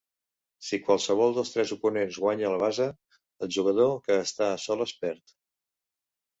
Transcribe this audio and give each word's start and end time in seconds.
Si 0.69 0.79
qualsevol 0.87 1.35
dels 1.35 1.51
tres 1.57 1.73
oponents 1.75 2.17
guanya 2.25 2.51
la 2.55 2.59
basa, 2.65 2.89
el 3.47 3.53
jugador 3.59 3.95
que 4.09 4.21
està 4.25 4.51
a 4.57 4.59
soles 4.67 4.99
perd. 5.07 5.39